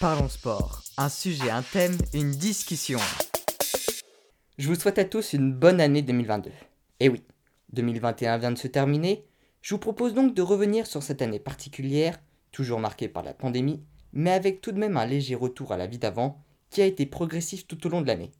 Parlons 0.00 0.30
sport. 0.30 0.82
Un 0.96 1.10
sujet, 1.10 1.50
un 1.50 1.60
thème, 1.60 1.98
une 2.14 2.30
discussion. 2.30 2.98
Je 4.56 4.66
vous 4.66 4.74
souhaite 4.74 4.98
à 4.98 5.04
tous 5.04 5.34
une 5.34 5.52
bonne 5.52 5.78
année 5.78 6.00
2022. 6.00 6.50
Et 7.00 7.10
oui, 7.10 7.22
2021 7.74 8.38
vient 8.38 8.50
de 8.50 8.56
se 8.56 8.66
terminer. 8.66 9.26
Je 9.60 9.74
vous 9.74 9.78
propose 9.78 10.14
donc 10.14 10.32
de 10.32 10.40
revenir 10.40 10.86
sur 10.86 11.02
cette 11.02 11.20
année 11.20 11.38
particulière, 11.38 12.18
toujours 12.50 12.80
marquée 12.80 13.08
par 13.08 13.22
la 13.22 13.34
pandémie, 13.34 13.82
mais 14.14 14.30
avec 14.30 14.62
tout 14.62 14.72
de 14.72 14.78
même 14.78 14.96
un 14.96 15.04
léger 15.04 15.34
retour 15.34 15.70
à 15.70 15.76
la 15.76 15.86
vie 15.86 15.98
d'avant, 15.98 16.42
qui 16.70 16.80
a 16.80 16.86
été 16.86 17.04
progressif 17.04 17.66
tout 17.66 17.86
au 17.86 17.90
long 17.90 18.00
de 18.00 18.06
l'année. 18.06 18.32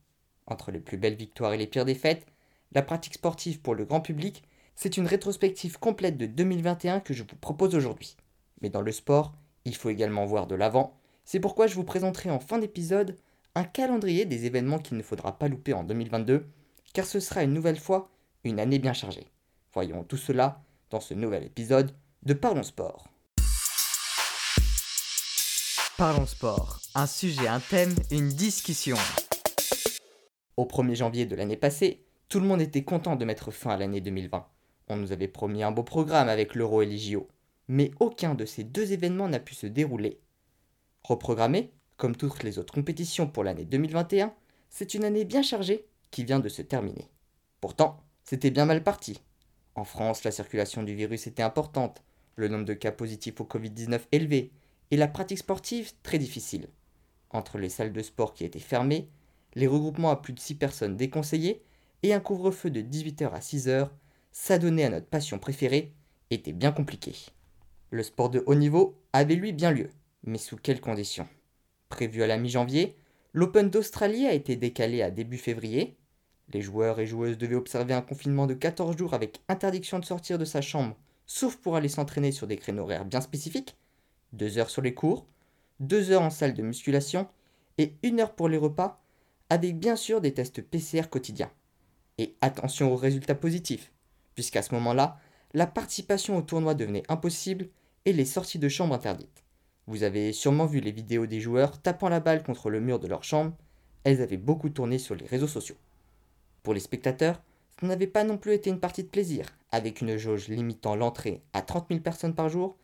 Entre 0.47 0.71
les 0.71 0.79
plus 0.79 0.97
belles 0.97 1.13
victoires 1.13 1.53
et 1.53 1.59
les 1.59 1.67
pires 1.67 1.85
défaites, 1.85 2.25
la 2.71 2.81
pratique 2.81 3.13
sportive 3.13 3.61
pour 3.61 3.75
le 3.75 3.85
grand 3.85 4.01
public, 4.01 4.41
c'est 4.75 4.97
une 4.97 5.05
rétrospective 5.05 5.77
complète 5.77 6.17
de 6.17 6.25
2021 6.25 7.01
que 7.01 7.13
je 7.13 7.21
vous 7.21 7.35
propose 7.39 7.75
aujourd'hui. 7.75 8.17
Mais 8.63 8.71
dans 8.71 8.81
le 8.81 8.91
sport, 8.91 9.35
il 9.65 9.75
faut 9.75 9.91
également 9.91 10.25
voir 10.25 10.47
de 10.47 10.55
l'avant. 10.55 10.97
C'est 11.31 11.39
pourquoi 11.39 11.67
je 11.67 11.75
vous 11.75 11.85
présenterai 11.85 12.29
en 12.29 12.41
fin 12.41 12.57
d'épisode 12.59 13.15
un 13.55 13.63
calendrier 13.63 14.25
des 14.25 14.47
événements 14.47 14.79
qu'il 14.79 14.97
ne 14.97 15.01
faudra 15.01 15.39
pas 15.39 15.47
louper 15.47 15.71
en 15.71 15.85
2022, 15.85 16.45
car 16.91 17.05
ce 17.05 17.21
sera 17.21 17.41
une 17.41 17.53
nouvelle 17.53 17.79
fois 17.79 18.11
une 18.43 18.59
année 18.59 18.79
bien 18.79 18.91
chargée. 18.91 19.31
Voyons 19.71 20.03
tout 20.03 20.17
cela 20.17 20.61
dans 20.89 20.99
ce 20.99 21.13
nouvel 21.13 21.45
épisode 21.45 21.95
de 22.23 22.33
Parlons 22.33 22.63
Sport. 22.63 23.07
Parlons 25.97 26.25
Sport, 26.25 26.81
un 26.95 27.07
sujet, 27.07 27.47
un 27.47 27.61
thème, 27.61 27.95
une 28.11 28.27
discussion. 28.27 28.97
Au 30.57 30.65
1er 30.65 30.95
janvier 30.95 31.25
de 31.25 31.37
l'année 31.37 31.55
passée, 31.55 32.03
tout 32.27 32.41
le 32.41 32.45
monde 32.45 32.59
était 32.59 32.83
content 32.83 33.15
de 33.15 33.23
mettre 33.23 33.51
fin 33.51 33.69
à 33.69 33.77
l'année 33.77 34.01
2020. 34.01 34.45
On 34.89 34.97
nous 34.97 35.13
avait 35.13 35.29
promis 35.29 35.63
un 35.63 35.71
beau 35.71 35.83
programme 35.83 36.27
avec 36.27 36.55
l'Euro 36.55 36.81
et 36.81 36.87
les 36.87 36.97
JO 36.97 37.29
mais 37.71 37.91
aucun 38.01 38.35
de 38.35 38.43
ces 38.43 38.65
deux 38.65 38.91
événements 38.91 39.29
n'a 39.29 39.39
pu 39.39 39.55
se 39.55 39.65
dérouler. 39.65 40.19
Reprogrammé, 41.03 41.71
comme 41.97 42.15
toutes 42.15 42.43
les 42.43 42.59
autres 42.59 42.73
compétitions 42.73 43.27
pour 43.27 43.43
l'année 43.43 43.65
2021, 43.65 44.33
c'est 44.69 44.93
une 44.93 45.03
année 45.03 45.25
bien 45.25 45.41
chargée 45.41 45.85
qui 46.11 46.23
vient 46.23 46.39
de 46.39 46.49
se 46.49 46.61
terminer. 46.61 47.09
Pourtant, 47.59 48.03
c'était 48.23 48.51
bien 48.51 48.65
mal 48.65 48.83
parti. 48.83 49.19
En 49.75 49.83
France, 49.83 50.23
la 50.23 50.31
circulation 50.31 50.83
du 50.83 50.95
virus 50.95 51.27
était 51.27 51.43
importante, 51.43 52.03
le 52.35 52.47
nombre 52.47 52.65
de 52.65 52.73
cas 52.73 52.91
positifs 52.91 53.41
au 53.41 53.45
Covid-19 53.45 54.01
élevé, 54.11 54.51
et 54.91 54.97
la 54.97 55.07
pratique 55.07 55.39
sportive 55.39 55.91
très 56.03 56.17
difficile. 56.17 56.67
Entre 57.29 57.57
les 57.57 57.69
salles 57.69 57.93
de 57.93 58.01
sport 58.01 58.33
qui 58.33 58.43
étaient 58.43 58.59
fermées, 58.59 59.09
les 59.55 59.67
regroupements 59.67 60.11
à 60.11 60.17
plus 60.17 60.33
de 60.33 60.39
6 60.39 60.55
personnes 60.55 60.97
déconseillés, 60.97 61.63
et 62.03 62.13
un 62.13 62.19
couvre-feu 62.19 62.69
de 62.69 62.81
18h 62.81 63.31
à 63.31 63.39
6h, 63.39 63.89
s'adonner 64.31 64.85
à 64.85 64.89
notre 64.89 65.07
passion 65.07 65.39
préférée 65.39 65.93
était 66.29 66.53
bien 66.53 66.71
compliqué. 66.71 67.15
Le 67.89 68.03
sport 68.03 68.29
de 68.29 68.43
haut 68.45 68.55
niveau 68.55 68.97
avait 69.13 69.35
lui 69.35 69.51
bien 69.51 69.71
lieu, 69.71 69.89
mais 70.23 70.37
sous 70.37 70.57
quelles 70.57 70.81
conditions? 70.81 71.27
Prévu 71.89 72.23
à 72.23 72.27
la 72.27 72.37
mi-janvier, 72.37 72.95
l'Open 73.33 73.69
d'Australie 73.69 74.25
a 74.27 74.33
été 74.33 74.55
décalé 74.55 75.01
à 75.01 75.11
début 75.11 75.37
février. 75.37 75.97
Les 76.53 76.61
joueurs 76.61 76.99
et 76.99 77.07
joueuses 77.07 77.37
devaient 77.37 77.55
observer 77.55 77.93
un 77.93 78.01
confinement 78.01 78.47
de 78.47 78.53
14 78.53 78.97
jours 78.97 79.13
avec 79.13 79.41
interdiction 79.47 79.99
de 79.99 80.05
sortir 80.05 80.37
de 80.37 80.45
sa 80.45 80.61
chambre, 80.61 80.97
sauf 81.25 81.57
pour 81.57 81.75
aller 81.75 81.89
s'entraîner 81.89 82.31
sur 82.31 82.47
des 82.47 82.57
créneaux 82.57 82.83
horaires 82.83 83.05
bien 83.05 83.21
spécifiques, 83.21 83.77
2 84.33 84.57
heures 84.57 84.69
sur 84.69 84.81
les 84.81 84.93
cours, 84.93 85.27
2 85.79 86.11
heures 86.11 86.21
en 86.21 86.29
salle 86.29 86.53
de 86.53 86.61
musculation 86.61 87.27
et 87.77 87.95
1 88.03 88.19
heure 88.19 88.35
pour 88.35 88.49
les 88.49 88.57
repas, 88.57 89.01
avec 89.49 89.77
bien 89.79 89.95
sûr 89.95 90.21
des 90.21 90.33
tests 90.33 90.61
PCR 90.61 91.09
quotidiens. 91.09 91.51
Et 92.17 92.35
attention 92.41 92.91
aux 92.91 92.97
résultats 92.97 93.35
positifs, 93.35 93.91
puisqu'à 94.35 94.61
ce 94.61 94.73
moment-là, 94.75 95.19
la 95.53 95.67
participation 95.67 96.37
au 96.37 96.41
tournoi 96.41 96.75
devenait 96.75 97.03
impossible 97.09 97.69
et 98.05 98.13
les 98.13 98.25
sorties 98.25 98.59
de 98.59 98.69
chambre 98.69 98.93
interdites. 98.93 99.40
Vous 99.91 100.03
avez 100.03 100.31
sûrement 100.31 100.67
vu 100.67 100.79
les 100.79 100.93
vidéos 100.93 101.25
des 101.25 101.41
joueurs 101.41 101.81
tapant 101.81 102.07
la 102.07 102.21
balle 102.21 102.43
contre 102.43 102.69
le 102.69 102.79
mur 102.79 102.97
de 102.97 103.09
leur 103.09 103.25
chambre, 103.25 103.57
elles 104.05 104.21
avaient 104.21 104.37
beaucoup 104.37 104.69
tourné 104.69 104.97
sur 104.97 105.15
les 105.15 105.25
réseaux 105.25 105.49
sociaux. 105.49 105.75
Pour 106.63 106.73
les 106.73 106.79
spectateurs, 106.79 107.41
ce 107.77 107.85
n'avait 107.85 108.07
pas 108.07 108.23
non 108.23 108.37
plus 108.37 108.53
été 108.53 108.69
une 108.69 108.79
partie 108.79 109.03
de 109.03 109.09
plaisir, 109.09 109.47
avec 109.69 109.99
une 109.99 110.15
jauge 110.15 110.47
limitant 110.47 110.95
l'entrée 110.95 111.41
à 111.51 111.61
30 111.61 111.87
000 111.89 111.99
personnes 111.99 112.35
par 112.35 112.47
jour, 112.47 112.77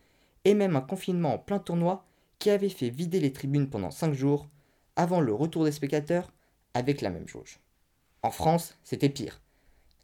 et 0.44 0.52
même 0.52 0.76
un 0.76 0.82
confinement 0.82 1.32
en 1.32 1.38
plein 1.38 1.58
tournoi 1.58 2.04
qui 2.38 2.50
avait 2.50 2.68
fait 2.68 2.90
vider 2.90 3.20
les 3.20 3.32
tribunes 3.32 3.70
pendant 3.70 3.90
5 3.90 4.12
jours, 4.12 4.46
avant 4.94 5.22
le 5.22 5.32
retour 5.32 5.64
des 5.64 5.72
spectateurs 5.72 6.30
avec 6.74 7.00
la 7.00 7.08
même 7.08 7.26
jauge. 7.26 7.58
En 8.22 8.30
France, 8.30 8.76
c'était 8.84 9.08
pire. 9.08 9.40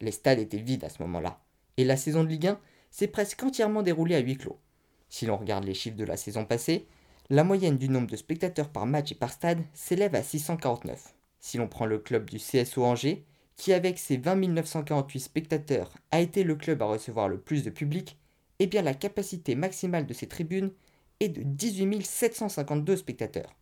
Les 0.01 0.09
stades 0.09 0.39
étaient 0.39 0.57
vides 0.57 0.83
à 0.83 0.89
ce 0.89 1.03
moment-là, 1.03 1.39
et 1.77 1.83
la 1.83 1.97
saison 1.97 2.23
de 2.23 2.29
Ligue 2.29 2.47
1 2.47 2.59
s'est 2.89 3.07
presque 3.07 3.43
entièrement 3.43 3.83
déroulée 3.83 4.15
à 4.15 4.19
huis 4.21 4.37
clos. 4.37 4.57
Si 5.07 5.27
l'on 5.27 5.37
regarde 5.37 5.65
les 5.65 5.75
chiffres 5.75 5.97
de 5.97 6.03
la 6.03 6.17
saison 6.17 6.45
passée, 6.45 6.87
la 7.29 7.43
moyenne 7.43 7.77
du 7.77 7.89
nombre 7.89 8.07
de 8.07 8.15
spectateurs 8.15 8.69
par 8.69 8.85
match 8.85 9.11
et 9.11 9.15
par 9.15 9.31
stade 9.31 9.63
s'élève 9.73 10.13
à 10.13 10.21
649. 10.21 11.15
Si 11.39 11.57
l'on 11.57 11.67
prend 11.67 11.85
le 11.85 11.97
club 11.97 12.29
du 12.29 12.37
CSO 12.37 12.83
Angers, 12.83 13.25
qui 13.55 13.73
avec 13.73 13.97
ses 13.97 14.17
20 14.17 14.35
948 14.47 15.19
spectateurs 15.19 15.91
a 16.11 16.19
été 16.19 16.43
le 16.43 16.55
club 16.55 16.81
à 16.81 16.85
recevoir 16.85 17.27
le 17.27 17.39
plus 17.39 17.63
de 17.63 17.69
public, 17.69 18.19
eh 18.59 18.67
bien 18.67 18.81
la 18.81 18.93
capacité 18.93 19.55
maximale 19.55 20.05
de 20.05 20.13
ces 20.13 20.27
tribunes 20.27 20.71
est 21.19 21.29
de 21.29 21.41
18 21.43 22.05
752 22.05 22.95
spectateurs. 22.97 23.55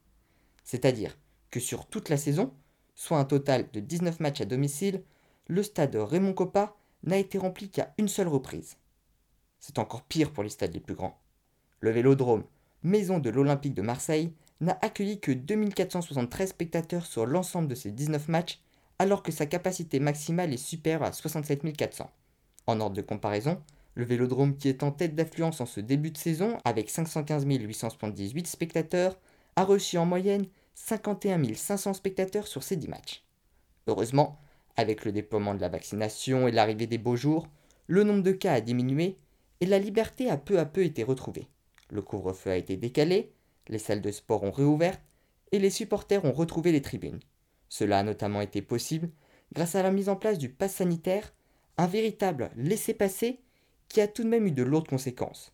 C'est-à-dire 0.63 1.17
que 1.49 1.59
sur 1.59 1.85
toute 1.85 2.09
la 2.09 2.17
saison, 2.17 2.53
soit 2.95 3.19
un 3.19 3.25
total 3.25 3.69
de 3.71 3.79
19 3.79 4.19
matchs 4.19 4.41
à 4.41 4.45
domicile, 4.45 5.03
le 5.47 5.63
stade 5.63 5.95
Raymond 5.95 6.33
Coppa 6.33 6.75
n'a 7.03 7.17
été 7.17 7.37
rempli 7.37 7.69
qu'à 7.69 7.93
une 7.97 8.07
seule 8.07 8.27
reprise. 8.27 8.77
C'est 9.59 9.79
encore 9.79 10.03
pire 10.03 10.31
pour 10.31 10.43
les 10.43 10.49
stades 10.49 10.73
les 10.73 10.79
plus 10.79 10.95
grands. 10.95 11.19
Le 11.79 11.91
Vélodrome, 11.91 12.43
maison 12.83 13.19
de 13.19 13.29
l'Olympique 13.29 13.73
de 13.73 13.81
Marseille, 13.81 14.33
n'a 14.61 14.77
accueilli 14.81 15.19
que 15.19 15.31
2473 15.31 16.49
spectateurs 16.49 17.05
sur 17.05 17.25
l'ensemble 17.25 17.67
de 17.67 17.75
ses 17.75 17.91
19 17.91 18.27
matchs, 18.27 18.61
alors 18.99 19.23
que 19.23 19.31
sa 19.31 19.45
capacité 19.45 19.99
maximale 19.99 20.53
est 20.53 20.57
supérieure 20.57 21.03
à 21.03 21.11
67 21.11 21.75
400. 21.75 22.09
En 22.67 22.79
ordre 22.79 22.95
de 22.95 23.01
comparaison, 23.01 23.61
le 23.95 24.05
Vélodrome 24.05 24.55
qui 24.57 24.69
est 24.69 24.83
en 24.83 24.91
tête 24.91 25.15
d'affluence 25.15 25.61
en 25.61 25.65
ce 25.65 25.79
début 25.79 26.11
de 26.11 26.17
saison, 26.17 26.57
avec 26.65 26.89
515 26.89 27.45
878 27.45 28.47
spectateurs, 28.47 29.19
a 29.55 29.63
reçu 29.63 29.97
en 29.97 30.05
moyenne 30.05 30.45
51 30.75 31.53
500 31.53 31.93
spectateurs 31.93 32.47
sur 32.47 32.63
ses 32.63 32.75
10 32.75 32.87
matchs. 32.87 33.23
Heureusement, 33.87 34.39
avec 34.75 35.05
le 35.05 35.11
déploiement 35.11 35.53
de 35.53 35.61
la 35.61 35.69
vaccination 35.69 36.47
et 36.47 36.51
l'arrivée 36.51 36.87
des 36.87 36.97
beaux 36.97 37.15
jours, 37.15 37.47
le 37.87 38.03
nombre 38.03 38.23
de 38.23 38.31
cas 38.31 38.53
a 38.53 38.61
diminué 38.61 39.17
et 39.61 39.65
la 39.65 39.77
liberté 39.77 40.29
a 40.29 40.37
peu 40.37 40.57
à 40.57 40.65
peu 40.65 40.83
été 40.83 41.03
retrouvée. 41.03 41.47
Le 41.93 42.01
couvre-feu 42.01 42.49
a 42.49 42.57
été 42.57 42.75
décalé, 42.75 43.31
les 43.67 43.77
salles 43.77 44.01
de 44.01 44.09
sport 44.09 44.41
ont 44.41 44.49
réouvert 44.49 44.99
et 45.51 45.59
les 45.59 45.69
supporters 45.69 46.25
ont 46.25 46.31
retrouvé 46.31 46.71
les 46.71 46.81
tribunes. 46.81 47.19
Cela 47.69 47.99
a 47.99 48.03
notamment 48.03 48.41
été 48.41 48.63
possible 48.63 49.11
grâce 49.53 49.75
à 49.75 49.83
la 49.83 49.91
mise 49.91 50.09
en 50.09 50.15
place 50.15 50.39
du 50.39 50.49
pass 50.49 50.73
sanitaire, 50.73 51.35
un 51.77 51.85
véritable 51.85 52.49
laissez-passer 52.55 53.41
qui 53.89 54.01
a 54.01 54.07
tout 54.07 54.23
de 54.23 54.27
même 54.27 54.47
eu 54.47 54.51
de 54.51 54.63
lourdes 54.63 54.87
conséquences. 54.87 55.53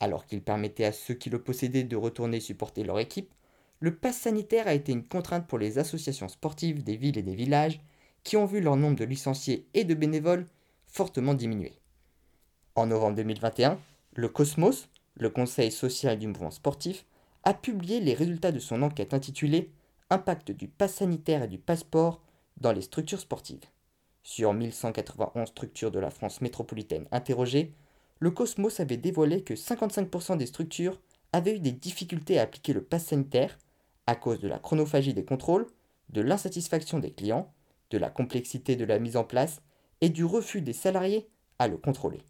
Alors 0.00 0.24
qu'il 0.24 0.42
permettait 0.42 0.86
à 0.86 0.92
ceux 0.92 1.12
qui 1.12 1.28
le 1.28 1.42
possédaient 1.42 1.84
de 1.84 1.96
retourner 1.96 2.40
supporter 2.40 2.82
leur 2.82 2.98
équipe, 2.98 3.34
le 3.80 3.94
pass 3.94 4.16
sanitaire 4.16 4.66
a 4.66 4.72
été 4.72 4.90
une 4.90 5.06
contrainte 5.06 5.46
pour 5.46 5.58
les 5.58 5.76
associations 5.76 6.28
sportives 6.28 6.82
des 6.82 6.96
villes 6.96 7.18
et 7.18 7.22
des 7.22 7.34
villages 7.34 7.82
qui 8.22 8.38
ont 8.38 8.46
vu 8.46 8.62
leur 8.62 8.76
nombre 8.76 8.96
de 8.96 9.04
licenciés 9.04 9.68
et 9.74 9.84
de 9.84 9.92
bénévoles 9.92 10.46
fortement 10.86 11.34
diminuer. 11.34 11.74
En 12.74 12.86
novembre 12.86 13.16
2021, 13.16 13.78
le 14.14 14.28
Cosmos, 14.30 14.88
le 15.16 15.30
Conseil 15.30 15.70
social 15.70 16.18
du 16.18 16.26
mouvement 16.26 16.50
sportif, 16.50 17.06
a 17.44 17.54
publié 17.54 18.00
les 18.00 18.14
résultats 18.14 18.52
de 18.52 18.58
son 18.58 18.82
enquête 18.82 19.14
intitulée 19.14 19.70
Impact 20.10 20.50
du 20.52 20.68
pass 20.68 20.94
sanitaire 20.94 21.42
et 21.42 21.48
du 21.48 21.58
passeport 21.58 22.22
dans 22.58 22.72
les 22.72 22.82
structures 22.82 23.20
sportives. 23.20 23.64
Sur 24.22 24.52
1191 24.52 25.48
structures 25.48 25.90
de 25.90 25.98
la 25.98 26.10
France 26.10 26.40
métropolitaine 26.40 27.06
interrogées, 27.10 27.74
le 28.20 28.30
Cosmos 28.30 28.80
avait 28.80 28.96
dévoilé 28.96 29.42
que 29.42 29.54
55% 29.54 30.36
des 30.36 30.46
structures 30.46 31.00
avaient 31.32 31.56
eu 31.56 31.60
des 31.60 31.72
difficultés 31.72 32.38
à 32.38 32.42
appliquer 32.42 32.72
le 32.72 32.82
pass 32.82 33.06
sanitaire 33.06 33.58
à 34.06 34.14
cause 34.14 34.40
de 34.40 34.48
la 34.48 34.58
chronophagie 34.58 35.14
des 35.14 35.24
contrôles, 35.24 35.66
de 36.10 36.20
l'insatisfaction 36.20 36.98
des 36.98 37.10
clients, 37.10 37.52
de 37.90 37.98
la 37.98 38.10
complexité 38.10 38.76
de 38.76 38.84
la 38.84 38.98
mise 38.98 39.16
en 39.16 39.24
place 39.24 39.62
et 40.00 40.10
du 40.10 40.24
refus 40.24 40.60
des 40.60 40.72
salariés 40.72 41.28
à 41.58 41.68
le 41.68 41.76
contrôler. 41.76 42.22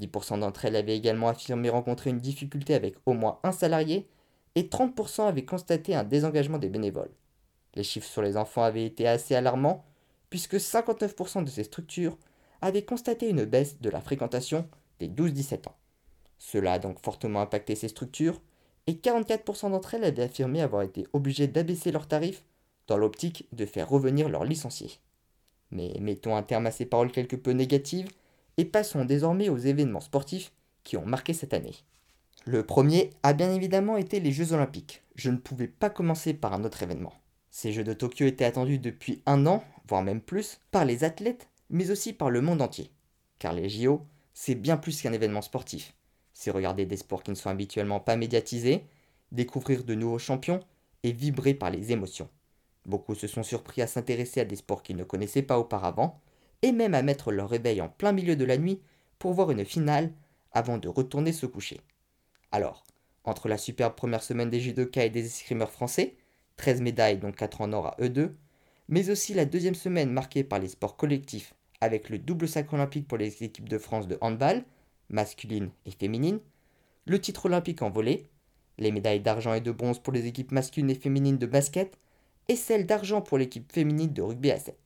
10% 0.00 0.40
d'entre 0.40 0.64
elles 0.64 0.76
avaient 0.76 0.96
également 0.96 1.28
affirmé 1.28 1.68
rencontrer 1.68 2.10
une 2.10 2.18
difficulté 2.18 2.74
avec 2.74 2.96
au 3.06 3.12
moins 3.12 3.38
un 3.42 3.52
salarié 3.52 4.08
et 4.54 4.64
30% 4.64 5.26
avaient 5.26 5.44
constaté 5.44 5.94
un 5.94 6.04
désengagement 6.04 6.58
des 6.58 6.68
bénévoles. 6.68 7.10
Les 7.74 7.82
chiffres 7.82 8.08
sur 8.08 8.22
les 8.22 8.36
enfants 8.36 8.62
avaient 8.62 8.86
été 8.86 9.06
assez 9.06 9.34
alarmants 9.34 9.84
puisque 10.30 10.54
59% 10.54 11.44
de 11.44 11.50
ces 11.50 11.64
structures 11.64 12.18
avaient 12.60 12.84
constaté 12.84 13.28
une 13.28 13.44
baisse 13.44 13.80
de 13.80 13.90
la 13.90 14.00
fréquentation 14.00 14.68
des 14.98 15.08
12-17 15.08 15.68
ans. 15.68 15.76
Cela 16.38 16.74
a 16.74 16.78
donc 16.78 16.98
fortement 17.00 17.40
impacté 17.40 17.74
ces 17.74 17.88
structures 17.88 18.40
et 18.86 18.94
44% 18.94 19.70
d'entre 19.70 19.94
elles 19.94 20.04
avaient 20.04 20.22
affirmé 20.22 20.60
avoir 20.60 20.82
été 20.82 21.06
obligées 21.12 21.48
d'abaisser 21.48 21.92
leurs 21.92 22.08
tarifs 22.08 22.44
dans 22.86 22.96
l'optique 22.96 23.48
de 23.52 23.64
faire 23.64 23.88
revenir 23.88 24.28
leurs 24.28 24.44
licenciés. 24.44 24.98
Mais 25.70 25.94
mettons 26.00 26.36
un 26.36 26.42
terme 26.42 26.66
à 26.66 26.70
ces 26.70 26.84
paroles 26.84 27.10
quelque 27.10 27.36
peu 27.36 27.52
négatives 27.52 28.08
et 28.56 28.64
passons 28.64 29.04
désormais 29.04 29.48
aux 29.48 29.58
événements 29.58 30.00
sportifs 30.00 30.52
qui 30.82 30.96
ont 30.96 31.06
marqué 31.06 31.32
cette 31.32 31.54
année. 31.54 31.74
Le 32.44 32.64
premier 32.64 33.10
a 33.22 33.32
bien 33.32 33.52
évidemment 33.52 33.96
été 33.96 34.20
les 34.20 34.32
Jeux 34.32 34.52
Olympiques, 34.52 35.02
je 35.14 35.30
ne 35.30 35.36
pouvais 35.36 35.68
pas 35.68 35.90
commencer 35.90 36.34
par 36.34 36.52
un 36.52 36.64
autre 36.64 36.82
événement. 36.82 37.14
Ces 37.50 37.72
Jeux 37.72 37.84
de 37.84 37.92
Tokyo 37.92 38.26
étaient 38.26 38.44
attendus 38.44 38.78
depuis 38.78 39.22
un 39.26 39.46
an, 39.46 39.62
voire 39.88 40.02
même 40.02 40.20
plus, 40.20 40.60
par 40.70 40.84
les 40.84 41.04
athlètes, 41.04 41.48
mais 41.70 41.90
aussi 41.90 42.12
par 42.12 42.30
le 42.30 42.40
monde 42.40 42.60
entier. 42.60 42.90
Car 43.38 43.52
les 43.52 43.68
JO, 43.68 44.02
c'est 44.34 44.56
bien 44.56 44.76
plus 44.76 45.00
qu'un 45.00 45.12
événement 45.12 45.42
sportif. 45.42 45.94
C'est 46.32 46.50
regarder 46.50 46.84
des 46.84 46.96
sports 46.96 47.22
qui 47.22 47.30
ne 47.30 47.36
sont 47.36 47.50
habituellement 47.50 48.00
pas 48.00 48.16
médiatisés, 48.16 48.84
découvrir 49.30 49.84
de 49.84 49.94
nouveaux 49.94 50.18
champions 50.18 50.60
et 51.04 51.12
vibrer 51.12 51.54
par 51.54 51.70
les 51.70 51.92
émotions. 51.92 52.28
Beaucoup 52.86 53.14
se 53.14 53.26
sont 53.26 53.42
surpris 53.42 53.82
à 53.82 53.86
s'intéresser 53.86 54.40
à 54.40 54.44
des 54.44 54.56
sports 54.56 54.82
qu'ils 54.82 54.96
ne 54.96 55.04
connaissaient 55.04 55.42
pas 55.42 55.58
auparavant, 55.58 56.20
et 56.64 56.72
même 56.72 56.94
à 56.94 57.02
mettre 57.02 57.30
leur 57.30 57.50
réveil 57.50 57.82
en 57.82 57.90
plein 57.90 58.12
milieu 58.12 58.36
de 58.36 58.44
la 58.46 58.56
nuit 58.56 58.80
pour 59.18 59.34
voir 59.34 59.50
une 59.50 59.66
finale 59.66 60.10
avant 60.50 60.78
de 60.78 60.88
retourner 60.88 61.34
se 61.34 61.44
coucher. 61.44 61.78
Alors, 62.52 62.84
entre 63.24 63.48
la 63.48 63.58
superbe 63.58 63.94
première 63.94 64.22
semaine 64.22 64.48
des 64.48 64.60
judokas 64.60 65.04
et 65.04 65.10
des 65.10 65.26
escrimeurs 65.26 65.70
français, 65.70 66.16
13 66.56 66.80
médailles 66.80 67.18
dont 67.18 67.32
4 67.32 67.60
en 67.60 67.74
or 67.74 67.88
à 67.88 67.96
eux 68.00 68.08
deux, 68.08 68.34
mais 68.88 69.10
aussi 69.10 69.34
la 69.34 69.44
deuxième 69.44 69.74
semaine 69.74 70.10
marquée 70.10 70.42
par 70.42 70.58
les 70.58 70.68
sports 70.68 70.96
collectifs 70.96 71.52
avec 71.82 72.08
le 72.08 72.18
double 72.18 72.48
sacre 72.48 72.72
olympique 72.72 73.06
pour 73.06 73.18
les 73.18 73.42
équipes 73.42 73.68
de 73.68 73.76
France 73.76 74.08
de 74.08 74.16
handball, 74.22 74.64
masculine 75.10 75.68
et 75.84 75.90
féminine, 75.90 76.40
le 77.04 77.20
titre 77.20 77.44
olympique 77.44 77.82
en 77.82 77.90
volée, 77.90 78.30
les 78.78 78.90
médailles 78.90 79.20
d'argent 79.20 79.52
et 79.52 79.60
de 79.60 79.70
bronze 79.70 79.98
pour 79.98 80.14
les 80.14 80.26
équipes 80.26 80.52
masculines 80.52 80.88
et 80.88 80.94
féminines 80.94 81.36
de 81.36 81.46
basket, 81.46 81.98
et 82.48 82.56
celle 82.56 82.86
d'argent 82.86 83.20
pour 83.20 83.36
l'équipe 83.36 83.70
féminine 83.70 84.14
de 84.14 84.22
rugby 84.22 84.50
à 84.50 84.58
7. 84.58 84.78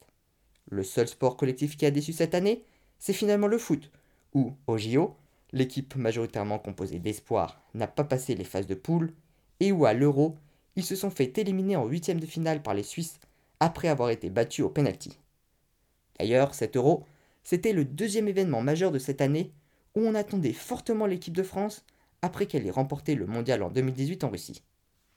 Le 0.70 0.82
seul 0.82 1.08
sport 1.08 1.36
collectif 1.36 1.76
qui 1.76 1.86
a 1.86 1.90
déçu 1.90 2.12
cette 2.12 2.34
année, 2.34 2.64
c'est 2.98 3.12
finalement 3.12 3.46
le 3.46 3.58
foot, 3.58 3.90
où, 4.34 4.52
au 4.66 4.76
JO, 4.76 5.16
l'équipe 5.52 5.96
majoritairement 5.96 6.58
composée 6.58 6.98
d'espoirs 6.98 7.60
n'a 7.74 7.86
pas 7.86 8.04
passé 8.04 8.34
les 8.34 8.44
phases 8.44 8.66
de 8.66 8.74
poule, 8.74 9.12
et 9.60 9.72
où 9.72 9.86
à 9.86 9.94
l'Euro, 9.94 10.36
ils 10.76 10.84
se 10.84 10.96
sont 10.96 11.10
fait 11.10 11.36
éliminer 11.38 11.76
en 11.76 11.86
huitième 11.86 12.20
de 12.20 12.26
finale 12.26 12.62
par 12.62 12.74
les 12.74 12.82
Suisses 12.82 13.18
après 13.60 13.88
avoir 13.88 14.10
été 14.10 14.30
battus 14.30 14.64
au 14.64 14.68
penalty. 14.68 15.18
D'ailleurs, 16.18 16.54
cet 16.54 16.76
Euro, 16.76 17.04
c'était 17.42 17.72
le 17.72 17.84
deuxième 17.84 18.28
événement 18.28 18.60
majeur 18.60 18.92
de 18.92 18.98
cette 18.98 19.20
année 19.20 19.52
où 19.94 20.00
on 20.00 20.14
attendait 20.14 20.52
fortement 20.52 21.06
l'équipe 21.06 21.36
de 21.36 21.42
France 21.42 21.84
après 22.22 22.46
qu'elle 22.46 22.66
ait 22.66 22.70
remporté 22.70 23.14
le 23.14 23.26
mondial 23.26 23.62
en 23.62 23.70
2018 23.70 24.24
en 24.24 24.30
Russie. 24.30 24.62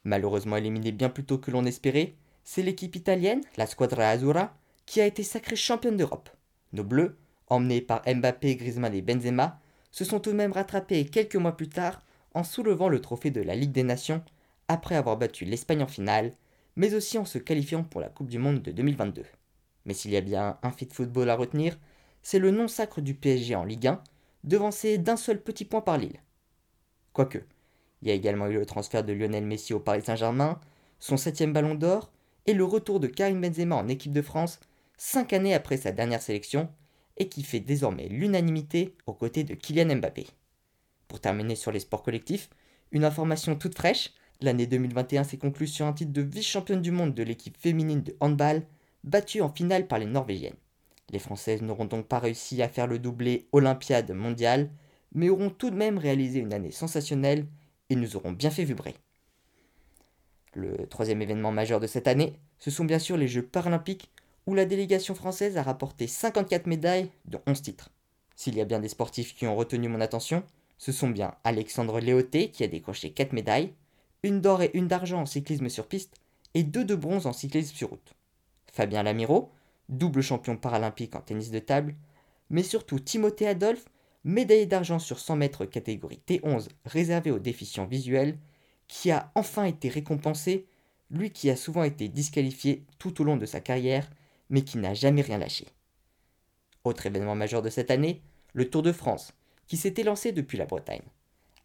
Malheureusement 0.04 0.57
éliminée 0.57 0.92
bien 0.92 1.09
plus 1.09 1.25
tôt 1.25 1.38
que 1.38 1.51
l'on 1.51 1.65
espérait, 1.65 2.13
c'est 2.44 2.63
l'équipe 2.63 2.95
italienne, 2.95 3.42
la 3.57 3.68
Squadra 3.68 4.09
Azzurra, 4.09 4.56
qui 4.86 5.01
a 5.01 5.06
été 5.06 5.24
sacrée 5.24 5.56
championne 5.56 5.98
d'Europe. 5.98 6.30
Nos 6.74 6.83
Bleus, 6.83 7.18
emmenés 7.48 7.81
par 7.81 8.01
Mbappé, 8.07 8.56
Griezmann 8.56 8.94
et 8.94 9.01
Benzema, 9.01 9.60
se 9.92 10.06
sont 10.06 10.22
eux-mêmes 10.28 10.54
rattrapés 10.54 11.06
quelques 11.06 11.36
mois 11.36 11.57
plus 11.57 11.69
tard 11.69 12.01
en 12.33 12.44
soulevant 12.44 12.89
le 12.89 13.01
trophée 13.01 13.31
de 13.31 13.42
la 13.42 13.56
Ligue 13.56 13.72
des 13.72 13.83
Nations 13.83 14.24
après 14.68 14.95
avoir 14.95 15.18
battu 15.18 15.44
l'Espagne 15.45 15.83
en 15.83 15.88
finale, 15.88 16.31
mais 16.75 16.94
aussi 16.94 17.18
en 17.18 17.25
se 17.25 17.38
qualifiant 17.38 17.83
pour 17.83 18.00
la 18.00 18.10
Coupe 18.10 18.30
du 18.30 18.39
Monde 18.39 18.62
de 18.62 18.72
2022. 18.72 19.24
Mais 19.86 19.94
s'il 19.94 20.12
y 20.12 20.18
a 20.18 20.22
bien 20.22 20.57
un 20.63 20.72
fait 20.72 20.86
de 20.86 20.94
football 20.94 21.30
à 21.30 21.36
retenir, 21.36 21.78
c'est 22.22 22.39
le 22.39 22.51
non-sacre 22.51 23.01
du 23.01 23.16
PSG 23.16 23.56
en 23.56 23.66
Ligue 23.66 23.88
1, 23.88 24.01
devancé 24.44 24.98
d'un 24.98 25.18
seul 25.18 25.42
petit 25.42 25.66
point 25.66 25.81
par 25.81 25.98
Lille. 25.98 26.22
Quoique, 27.13 27.39
il 28.01 28.07
y 28.07 28.12
a 28.12 28.13
également 28.13 28.48
eu 28.48 28.54
le 28.54 28.66
transfert 28.66 29.04
de 29.04 29.13
Lionel 29.13 29.45
Messi 29.45 29.74
au 29.74 29.80
Paris 29.80 30.04
Saint-Germain, 30.04 30.60
son 31.00 31.18
septième 31.18 31.54
ballon 31.54 31.75
d'or, 31.75 32.12
et 32.45 32.54
le 32.54 32.63
retour 32.63 33.00
de 33.00 33.07
Karim 33.07 33.42
Benzema 33.42 33.75
en 33.75 33.88
équipe 33.88 34.13
de 34.13 34.22
France, 34.22 34.60
cinq 35.03 35.33
années 35.33 35.56
après 35.56 35.77
sa 35.77 35.92
dernière 35.92 36.21
sélection, 36.21 36.69
et 37.18 37.27
qui 37.27 37.42
fait 37.42 37.59
désormais 37.59 38.07
l'unanimité 38.07 38.95
aux 39.07 39.15
côtés 39.15 39.44
de 39.44 39.56
Kylian 39.56 39.95
Mbappé. 39.95 40.27
Pour 41.07 41.19
terminer 41.19 41.56
sur 41.56 41.71
les 41.71 41.80
sports 41.80 42.03
collectifs, 42.03 42.51
une 42.92 43.03
information 43.03 43.56
toute 43.56 43.74
fraîche, 43.74 44.13
l'année 44.42 44.68
2021 44.68 45.24
s'est 45.24 45.39
conclue 45.39 45.65
sur 45.65 45.88
un 45.88 45.94
titre 45.94 46.13
de 46.13 46.21
vice-championne 46.21 46.83
du 46.83 46.92
monde 46.92 47.15
de 47.15 47.24
l'équipe 47.24 47.57
féminine 47.57 48.03
de 48.03 48.15
handball, 48.19 48.62
battue 49.03 49.42
en 49.42 49.50
finale 49.50 49.88
par 49.88 49.98
les 49.98 50.06
Norvégiennes. 50.06 50.53
Les 51.09 51.19
Françaises 51.19 51.63
n'auront 51.63 51.86
donc 51.86 52.07
pas 52.07 52.19
réussi 52.19 52.62
à 52.62 52.69
faire 52.69 52.86
le 52.86 53.00
doublé 53.00 53.47
Olympiade 53.54 54.12
mondiale, 54.12 54.69
mais 55.15 55.30
auront 55.30 55.50
tout 55.50 55.71
de 55.71 55.75
même 55.75 55.97
réalisé 55.97 56.39
une 56.39 56.54
année 56.54 56.71
sensationnelle 56.71 57.47
et 57.89 57.95
nous 57.95 58.18
auront 58.18 58.33
bien 58.33 58.51
fait 58.51 58.65
vibrer. 58.65 58.94
Le 60.54 60.86
troisième 60.86 61.24
événement 61.24 61.51
majeur 61.51 61.80
de 61.80 61.88
cette 61.88 62.07
année, 62.07 62.33
ce 62.59 62.69
sont 62.69 62.86
bien 62.86 63.00
sûr 63.00 63.18
les 63.18 63.27
Jeux 63.27 63.42
paralympiques 63.42 64.12
où 64.48 64.56
la 64.56 64.66
délégation 64.66 65.16
française 65.16 65.58
a 65.58 65.64
rapporté 65.64 66.08
54 66.08 66.68
médailles, 66.68 67.10
dont 67.26 67.42
11 67.48 67.62
titres. 67.62 67.90
S'il 68.36 68.56
y 68.56 68.62
a 68.62 68.66
bien 68.66 68.80
des 68.80 68.90
sportifs 68.90 69.36
qui 69.36 69.46
ont 69.46 69.56
retenu 69.56 69.88
mon 69.88 70.02
attention, 70.02 70.44
ce 70.78 70.92
sont 70.92 71.10
bien 71.10 71.36
Alexandre 71.44 72.00
Léoté 72.00 72.50
qui 72.50 72.64
a 72.64 72.68
décroché 72.68 73.12
4 73.12 73.34
médailles, 73.34 73.74
une 74.24 74.42
d'or 74.42 74.62
et 74.64 74.72
une 74.74 74.88
d'argent 74.88 75.22
en 75.22 75.26
cyclisme 75.26 75.70
sur 75.70 75.88
piste 75.88 76.16
et 76.54 76.64
deux 76.64 76.86
de 76.86 76.96
bronze 76.96 77.28
en 77.28 77.34
cyclisme 77.34 77.76
sur 77.76 77.90
route. 77.90 78.14
Fabien 78.72 79.04
Lamiro, 79.04 79.52
double 79.90 80.22
champion 80.22 80.58
paralympique 80.58 81.16
en 81.16 81.22
tennis 81.22 81.52
de 81.52 81.60
table, 81.60 81.96
mais 82.50 82.64
surtout 82.64 83.00
Timothée 83.00 83.48
Adolphe, 83.48 83.86
médaillé 84.24 84.66
d'argent 84.66 85.00
sur 85.00 85.20
100 85.20 85.36
mètres 85.36 85.66
catégorie 85.66 86.22
T11 86.28 86.68
réservée 86.86 87.32
aux 87.32 87.40
déficients 87.40 87.86
visuels, 87.86 88.38
qui 88.88 89.12
a 89.12 89.32
enfin 89.36 89.66
été 89.66 89.90
récompensé, 89.90 90.66
lui 91.10 91.32
qui 91.32 91.50
a 91.50 91.56
souvent 91.56 91.84
été 91.84 92.08
disqualifié 92.08 92.86
tout 93.00 93.22
au 93.22 93.24
long 93.24 93.38
de 93.38 93.46
sa 93.46 93.60
carrière, 93.60 94.10
mais 94.51 94.62
qui 94.62 94.77
n'a 94.77 94.94
jamais 94.94 95.24
rien 95.24 95.39
lâché. 95.39 95.65
Autre 96.83 97.07
événement 97.07 97.36
majeur 97.36 97.63
de 97.63 97.69
cette 97.69 97.89
année, 97.89 98.21
le 98.53 98.69
Tour 98.69 98.83
de 98.83 98.92
France, 98.92 99.33
qui 99.65 99.77
s'était 99.77 100.03
lancé 100.03 100.31
depuis 100.31 100.57
la 100.57 100.65
Bretagne. 100.65 101.01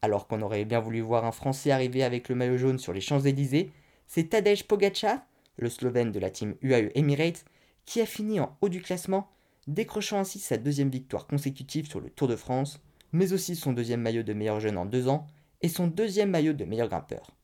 Alors 0.00 0.26
qu'on 0.26 0.40
aurait 0.40 0.64
bien 0.64 0.80
voulu 0.80 1.00
voir 1.00 1.24
un 1.24 1.32
Français 1.32 1.72
arriver 1.72 2.02
avec 2.04 2.28
le 2.28 2.34
maillot 2.34 2.56
jaune 2.56 2.78
sur 2.78 2.92
les 2.92 3.00
Champs-Élysées, 3.00 3.72
c'est 4.06 4.30
Tadej 4.30 4.64
Pogacar, 4.64 5.18
le 5.56 5.68
Slovène 5.68 6.12
de 6.12 6.20
la 6.20 6.30
team 6.30 6.54
UAE 6.62 6.90
Emirates, 6.94 7.44
qui 7.84 8.00
a 8.00 8.06
fini 8.06 8.40
en 8.40 8.56
haut 8.60 8.68
du 8.68 8.80
classement, 8.80 9.28
décrochant 9.66 10.18
ainsi 10.18 10.38
sa 10.38 10.56
deuxième 10.56 10.90
victoire 10.90 11.26
consécutive 11.26 11.88
sur 11.88 12.00
le 12.00 12.10
Tour 12.10 12.28
de 12.28 12.36
France, 12.36 12.80
mais 13.12 13.32
aussi 13.32 13.56
son 13.56 13.72
deuxième 13.72 14.02
maillot 14.02 14.22
de 14.22 14.32
meilleur 14.32 14.60
jeune 14.60 14.78
en 14.78 14.86
deux 14.86 15.08
ans 15.08 15.26
et 15.62 15.68
son 15.68 15.86
deuxième 15.88 16.30
maillot 16.30 16.52
de 16.52 16.64
meilleur 16.64 16.88
grimpeur. 16.88 17.36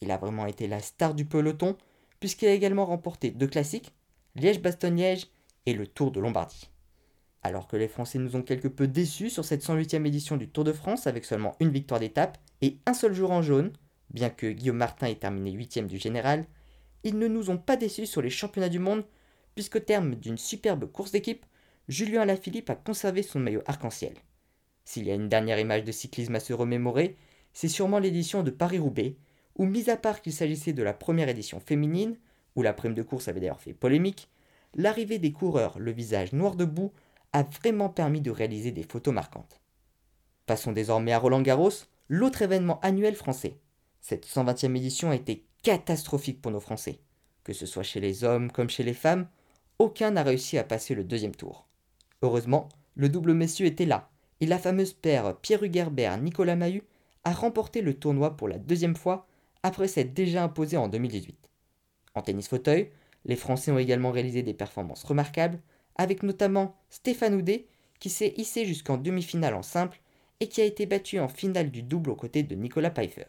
Il 0.00 0.10
a 0.10 0.16
vraiment 0.16 0.46
été 0.46 0.68
la 0.68 0.80
star 0.80 1.14
du 1.14 1.24
peloton, 1.24 1.76
puisqu'il 2.20 2.48
a 2.48 2.52
également 2.52 2.86
remporté 2.86 3.30
deux 3.30 3.46
classiques, 3.46 3.92
Liège-Bastogne-Liège 4.36 5.28
et 5.64 5.72
le 5.72 5.86
Tour 5.86 6.12
de 6.12 6.20
Lombardie. 6.20 6.70
Alors 7.42 7.66
que 7.66 7.76
les 7.76 7.88
Français 7.88 8.18
nous 8.18 8.36
ont 8.36 8.42
quelque 8.42 8.68
peu 8.68 8.86
déçus 8.86 9.30
sur 9.30 9.46
cette 9.46 9.64
108e 9.64 10.04
édition 10.04 10.36
du 10.36 10.48
Tour 10.48 10.64
de 10.64 10.74
France 10.74 11.06
avec 11.06 11.24
seulement 11.24 11.56
une 11.58 11.70
victoire 11.70 12.00
d'étape 12.00 12.36
et 12.60 12.76
un 12.84 12.92
seul 12.92 13.14
jour 13.14 13.30
en 13.30 13.40
jaune, 13.40 13.72
bien 14.10 14.28
que 14.28 14.50
Guillaume 14.50 14.76
Martin 14.76 15.06
ait 15.06 15.14
terminé 15.14 15.52
8 15.52 15.86
du 15.86 15.96
général, 15.96 16.44
ils 17.02 17.18
ne 17.18 17.28
nous 17.28 17.48
ont 17.48 17.56
pas 17.56 17.76
déçus 17.76 18.06
sur 18.06 18.20
les 18.20 18.30
championnats 18.30 18.68
du 18.68 18.78
monde, 18.78 19.04
puisqu'au 19.54 19.80
terme 19.80 20.16
d'une 20.16 20.38
superbe 20.38 20.90
course 20.90 21.12
d'équipe, 21.12 21.46
Julien 21.88 22.22
Alaphilippe 22.22 22.68
a 22.68 22.74
conservé 22.74 23.22
son 23.22 23.38
maillot 23.38 23.62
arc-en-ciel. 23.64 24.14
S'il 24.84 25.06
y 25.06 25.10
a 25.10 25.14
une 25.14 25.30
dernière 25.30 25.58
image 25.58 25.84
de 25.84 25.92
cyclisme 25.92 26.34
à 26.34 26.40
se 26.40 26.52
remémorer, 26.52 27.16
c'est 27.54 27.68
sûrement 27.68 28.00
l'édition 28.00 28.42
de 28.42 28.50
Paris-Roubaix, 28.50 29.16
où, 29.56 29.64
mis 29.64 29.88
à 29.88 29.96
part 29.96 30.20
qu'il 30.20 30.34
s'agissait 30.34 30.74
de 30.74 30.82
la 30.82 30.92
première 30.92 31.30
édition 31.30 31.58
féminine, 31.58 32.18
où 32.56 32.62
la 32.62 32.72
prime 32.72 32.94
de 32.94 33.02
course 33.02 33.28
avait 33.28 33.40
d'ailleurs 33.40 33.60
fait 33.60 33.74
polémique, 33.74 34.28
l'arrivée 34.74 35.18
des 35.18 35.32
coureurs, 35.32 35.78
le 35.78 35.92
visage 35.92 36.32
noir 36.32 36.56
de 36.56 36.64
boue, 36.64 36.92
a 37.32 37.42
vraiment 37.42 37.90
permis 37.90 38.20
de 38.20 38.30
réaliser 38.30 38.72
des 38.72 38.82
photos 38.82 39.14
marquantes. 39.14 39.60
Passons 40.46 40.72
désormais 40.72 41.12
à 41.12 41.18
Roland 41.18 41.42
Garros, 41.42 41.70
l'autre 42.08 42.42
événement 42.42 42.80
annuel 42.80 43.14
français. 43.14 43.58
Cette 44.00 44.26
120e 44.26 44.76
édition 44.76 45.10
a 45.10 45.16
été 45.16 45.44
catastrophique 45.62 46.40
pour 46.40 46.52
nos 46.52 46.60
Français. 46.60 47.00
Que 47.44 47.52
ce 47.52 47.66
soit 47.66 47.82
chez 47.82 48.00
les 48.00 48.24
hommes 48.24 48.50
comme 48.50 48.70
chez 48.70 48.84
les 48.84 48.94
femmes, 48.94 49.28
aucun 49.78 50.12
n'a 50.12 50.22
réussi 50.22 50.56
à 50.58 50.64
passer 50.64 50.94
le 50.94 51.04
deuxième 51.04 51.34
tour. 51.34 51.66
Heureusement, 52.22 52.68
le 52.94 53.08
double 53.08 53.34
messieurs 53.34 53.66
était 53.66 53.84
là, 53.84 54.08
et 54.40 54.46
la 54.46 54.58
fameuse 54.58 54.92
paire 54.92 55.36
Pierre 55.40 55.62
Hugerbert-Nicolas 55.62 56.56
Mahut 56.56 56.84
a 57.24 57.32
remporté 57.32 57.82
le 57.82 57.94
tournoi 57.94 58.36
pour 58.36 58.48
la 58.48 58.58
deuxième 58.58 58.96
fois 58.96 59.26
après 59.62 59.88
s'être 59.88 60.14
déjà 60.14 60.44
imposé 60.44 60.76
en 60.76 60.88
2018. 60.88 61.50
En 62.16 62.22
tennis 62.22 62.48
fauteuil, 62.48 62.90
les 63.26 63.36
Français 63.36 63.70
ont 63.70 63.78
également 63.78 64.10
réalisé 64.10 64.42
des 64.42 64.54
performances 64.54 65.04
remarquables, 65.04 65.60
avec 65.94 66.22
notamment 66.22 66.74
Stéphane 66.90 67.34
Houdet, 67.34 67.66
qui 68.00 68.10
s'est 68.10 68.34
hissé 68.36 68.64
jusqu'en 68.64 68.96
demi-finale 68.96 69.54
en 69.54 69.62
simple 69.62 70.00
et 70.40 70.48
qui 70.48 70.60
a 70.60 70.64
été 70.64 70.86
battu 70.86 71.18
en 71.18 71.28
finale 71.28 71.70
du 71.70 71.82
double 71.82 72.10
aux 72.10 72.16
côtés 72.16 72.42
de 72.42 72.54
Nicolas 72.54 72.90
Pfeiffer. 72.90 73.26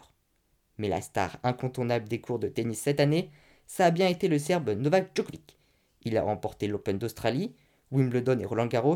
Mais 0.77 0.89
la 0.89 1.01
star 1.01 1.38
incontournable 1.44 2.08
des 2.08 2.22
cours 2.22 2.39
de 2.39 2.48
tennis 2.48 2.79
cette 2.79 3.00
année, 3.00 3.29
ça 3.65 3.86
a 3.86 3.91
bien 3.91 4.08
été 4.08 4.27
le 4.27 4.39
Serbe 4.39 4.70
Novak 4.70 5.12
Djokovic. 5.15 5.58
Il 6.03 6.17
a 6.17 6.24
remporté 6.24 6.67
l'Open 6.67 6.98
d'Australie, 6.98 7.53
Wimbledon 7.91 8.39
et 8.39 8.46
Roland 8.46 8.67
Garros, 8.67 8.96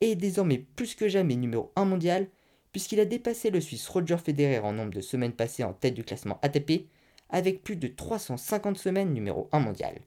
et 0.00 0.12
est 0.12 0.16
désormais 0.16 0.58
plus 0.58 0.94
que 0.94 1.08
jamais 1.08 1.36
numéro 1.36 1.72
1 1.76 1.84
mondial, 1.84 2.28
puisqu'il 2.72 3.00
a 3.00 3.04
dépassé 3.04 3.50
le 3.50 3.60
Suisse 3.60 3.88
Roger 3.88 4.16
Federer 4.18 4.60
en 4.60 4.72
nombre 4.72 4.94
de 4.94 5.00
semaines 5.00 5.32
passées 5.32 5.64
en 5.64 5.72
tête 5.72 5.94
du 5.94 6.04
classement 6.04 6.38
ATP, 6.42 6.88
avec 7.30 7.62
plus 7.62 7.76
de 7.76 7.88
350 7.88 8.76
semaines 8.76 9.12
numéro 9.12 9.48
1 9.52 9.60
mondial. 9.60 10.00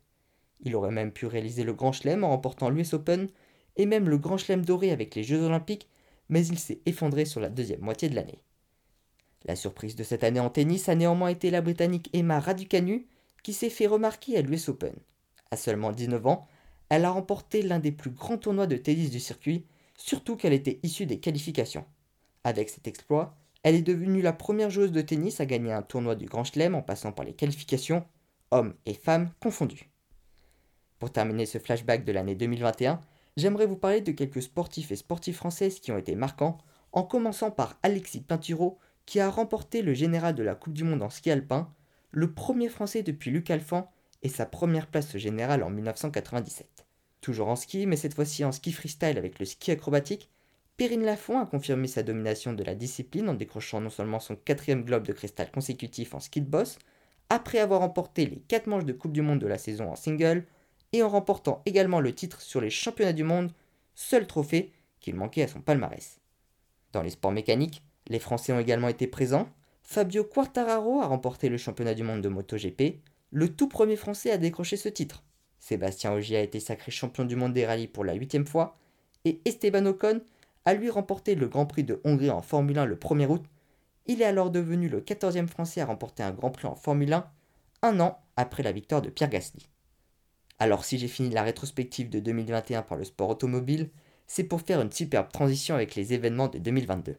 Il 0.61 0.75
aurait 0.75 0.91
même 0.91 1.11
pu 1.11 1.25
réaliser 1.25 1.63
le 1.63 1.73
Grand 1.73 1.91
Chelem 1.91 2.23
en 2.23 2.29
remportant 2.29 2.69
l'US 2.69 2.93
Open 2.93 3.29
et 3.75 3.85
même 3.85 4.07
le 4.07 4.17
Grand 4.17 4.37
Chelem 4.37 4.63
doré 4.63 4.91
avec 4.91 5.15
les 5.15 5.23
Jeux 5.23 5.41
Olympiques, 5.41 5.89
mais 6.29 6.45
il 6.45 6.59
s'est 6.59 6.81
effondré 6.85 7.25
sur 7.25 7.39
la 7.39 7.49
deuxième 7.49 7.81
moitié 7.81 8.09
de 8.09 8.15
l'année. 8.15 8.39
La 9.45 9.55
surprise 9.55 9.95
de 9.95 10.03
cette 10.03 10.23
année 10.23 10.39
en 10.39 10.49
tennis 10.49 10.87
a 10.87 10.95
néanmoins 10.95 11.29
été 11.29 11.51
la 11.51 11.61
Britannique 11.61 12.09
Emma 12.13 12.39
Raducanu, 12.39 13.07
qui 13.43 13.51
s'est 13.51 13.69
fait 13.69 13.87
remarquer 13.87 14.37
à 14.37 14.41
l'US 14.41 14.69
Open. 14.69 14.93
À 15.51 15.57
seulement 15.57 15.91
19 15.91 16.25
ans, 16.27 16.47
elle 16.89 17.05
a 17.05 17.11
remporté 17.11 17.61
l'un 17.61 17.79
des 17.79 17.91
plus 17.91 18.11
grands 18.11 18.37
tournois 18.37 18.67
de 18.67 18.77
tennis 18.77 19.09
du 19.09 19.19
circuit, 19.19 19.65
surtout 19.97 20.37
qu'elle 20.37 20.53
était 20.53 20.79
issue 20.83 21.05
des 21.05 21.19
qualifications. 21.19 21.85
Avec 22.45 22.69
cet 22.69 22.87
exploit, 22.87 23.35
elle 23.63 23.75
est 23.75 23.81
devenue 23.81 24.21
la 24.21 24.33
première 24.33 24.69
joueuse 24.69 24.91
de 24.91 25.01
tennis 25.01 25.39
à 25.39 25.45
gagner 25.45 25.71
un 25.71 25.81
tournoi 25.81 26.15
du 26.15 26.25
Grand 26.25 26.43
Chelem 26.43 26.75
en 26.75 26.81
passant 26.81 27.13
par 27.13 27.25
les 27.25 27.33
qualifications, 27.33 28.05
hommes 28.51 28.75
et 28.85 28.93
femmes 28.93 29.31
confondus. 29.39 29.89
Pour 30.99 31.11
terminer 31.11 31.45
ce 31.45 31.57
flashback 31.57 32.03
de 32.03 32.11
l'année 32.11 32.35
2021, 32.35 32.99
j'aimerais 33.37 33.65
vous 33.65 33.77
parler 33.77 34.01
de 34.01 34.11
quelques 34.11 34.41
sportifs 34.41 34.91
et 34.91 34.97
sportifs 34.97 35.37
françaises 35.37 35.79
qui 35.79 35.91
ont 35.93 35.97
été 35.97 36.15
marquants, 36.15 36.57
en 36.91 37.03
commençant 37.03 37.51
par 37.51 37.79
Alexis 37.83 38.21
Pinturo, 38.21 38.79
qui 39.05 39.19
a 39.19 39.29
remporté 39.29 39.81
le 39.81 39.93
général 39.93 40.35
de 40.35 40.43
la 40.43 40.55
Coupe 40.55 40.73
du 40.73 40.83
Monde 40.83 41.01
en 41.01 41.09
ski 41.09 41.31
alpin, 41.31 41.73
le 42.11 42.33
premier 42.33 42.69
français 42.69 43.01
depuis 43.01 43.31
Luc 43.31 43.49
Alphand 43.49 43.89
et 44.21 44.29
sa 44.29 44.45
première 44.45 44.87
place 44.87 45.15
au 45.15 45.17
général 45.17 45.63
en 45.63 45.69
1997. 45.69 46.85
Toujours 47.21 47.47
en 47.47 47.55
ski, 47.55 47.87
mais 47.87 47.95
cette 47.95 48.13
fois-ci 48.13 48.43
en 48.43 48.51
ski 48.51 48.71
freestyle 48.73 49.17
avec 49.17 49.39
le 49.39 49.45
ski 49.45 49.71
acrobatique, 49.71 50.29
Perrine 50.75 51.05
Lafont 51.05 51.39
a 51.39 51.45
confirmé 51.45 51.87
sa 51.87 52.01
domination 52.01 52.53
de 52.53 52.63
la 52.63 52.73
discipline 52.73 53.29
en 53.29 53.35
décrochant 53.35 53.79
non 53.79 53.91
seulement 53.91 54.19
son 54.19 54.35
quatrième 54.35 54.83
globe 54.83 55.05
de 55.05 55.13
cristal 55.13 55.51
consécutif 55.51 56.15
en 56.15 56.19
ski 56.19 56.41
de 56.41 56.49
boss, 56.49 56.79
après 57.29 57.59
avoir 57.59 57.81
remporté 57.81 58.25
les 58.25 58.39
4 58.47 58.67
manches 58.67 58.85
de 58.85 58.93
Coupe 58.93 59.13
du 59.13 59.21
Monde 59.21 59.39
de 59.39 59.47
la 59.47 59.57
saison 59.57 59.91
en 59.91 59.95
single, 59.95 60.45
et 60.91 61.03
en 61.03 61.09
remportant 61.09 61.61
également 61.65 61.99
le 61.99 62.13
titre 62.13 62.41
sur 62.41 62.61
les 62.61 62.69
championnats 62.69 63.13
du 63.13 63.23
monde, 63.23 63.51
seul 63.95 64.27
trophée 64.27 64.71
qu'il 64.99 65.15
manquait 65.15 65.43
à 65.43 65.47
son 65.47 65.61
palmarès. 65.61 66.19
Dans 66.91 67.01
les 67.01 67.09
sports 67.11 67.31
mécaniques, 67.31 67.83
les 68.07 68.19
Français 68.19 68.53
ont 68.53 68.59
également 68.59 68.87
été 68.87 69.07
présents. 69.07 69.49
Fabio 69.81 70.23
Quartararo 70.23 71.01
a 71.01 71.07
remporté 71.07 71.49
le 71.49 71.57
championnat 71.57 71.93
du 71.93 72.03
monde 72.03 72.21
de 72.21 72.29
MotoGP, 72.29 73.01
le 73.31 73.49
tout 73.49 73.67
premier 73.67 73.95
Français 73.95 74.31
à 74.31 74.37
décrocher 74.37 74.77
ce 74.77 74.89
titre. 74.89 75.23
Sébastien 75.59 76.13
Ogier 76.13 76.37
a 76.37 76.41
été 76.41 76.59
sacré 76.59 76.91
champion 76.91 77.25
du 77.25 77.35
monde 77.35 77.53
des 77.53 77.65
rallyes 77.65 77.87
pour 77.87 78.03
la 78.03 78.13
huitième 78.13 78.45
fois, 78.45 78.77
et 79.25 79.41
Esteban 79.45 79.85
Ocon 79.85 80.21
a 80.65 80.73
lui 80.73 80.89
remporté 80.89 81.35
le 81.35 81.47
Grand 81.47 81.65
Prix 81.65 81.83
de 81.83 82.01
Hongrie 82.03 82.29
en 82.29 82.41
Formule 82.41 82.77
1 82.77 82.85
le 82.85 82.95
1er 82.95 83.27
août. 83.27 83.43
Il 84.05 84.21
est 84.21 84.25
alors 84.25 84.51
devenu 84.51 84.89
le 84.89 85.01
14e 85.01 85.47
Français 85.47 85.81
à 85.81 85.85
remporter 85.85 86.23
un 86.23 86.31
Grand 86.31 86.51
Prix 86.51 86.67
en 86.67 86.75
Formule 86.75 87.13
1, 87.13 87.29
un 87.81 87.99
an 87.99 88.19
après 88.37 88.63
la 88.63 88.71
victoire 88.71 89.01
de 89.01 89.09
Pierre 89.09 89.29
Gasly. 89.29 89.69
Alors 90.59 90.85
si 90.85 90.97
j'ai 90.97 91.07
fini 91.07 91.29
la 91.29 91.43
rétrospective 91.43 92.09
de 92.09 92.19
2021 92.19 92.83
par 92.83 92.97
le 92.97 93.03
sport 93.03 93.29
automobile, 93.29 93.89
c'est 94.27 94.43
pour 94.43 94.61
faire 94.61 94.81
une 94.81 94.91
superbe 94.91 95.31
transition 95.31 95.75
avec 95.75 95.95
les 95.95 96.13
événements 96.13 96.47
de 96.47 96.57
2022. 96.57 97.17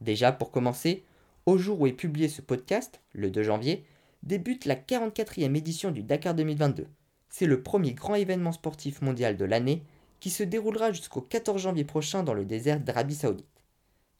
Déjà, 0.00 0.32
pour 0.32 0.50
commencer, 0.50 1.04
au 1.46 1.58
jour 1.58 1.80
où 1.80 1.86
est 1.86 1.92
publié 1.92 2.28
ce 2.28 2.40
podcast, 2.40 3.00
le 3.12 3.30
2 3.30 3.42
janvier, 3.42 3.84
débute 4.22 4.64
la 4.64 4.76
44e 4.76 5.54
édition 5.56 5.90
du 5.90 6.02
Dakar 6.02 6.34
2022. 6.34 6.86
C'est 7.28 7.46
le 7.46 7.62
premier 7.62 7.92
grand 7.92 8.14
événement 8.14 8.52
sportif 8.52 9.02
mondial 9.02 9.36
de 9.36 9.44
l'année 9.44 9.82
qui 10.20 10.30
se 10.30 10.42
déroulera 10.42 10.92
jusqu'au 10.92 11.22
14 11.22 11.62
janvier 11.62 11.84
prochain 11.84 12.22
dans 12.22 12.34
le 12.34 12.44
désert 12.44 12.78
d'Arabie 12.78 13.14
Saoudite. 13.14 13.46